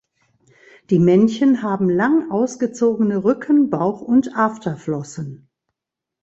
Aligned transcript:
Die 0.89 0.97
Männchen 0.97 1.61
haben 1.61 1.87
lang 1.87 2.31
ausgezogene 2.31 3.23
Rücken-, 3.23 3.69
Bauch- 3.69 4.01
und 4.01 4.35
Afterflossen. 4.35 5.47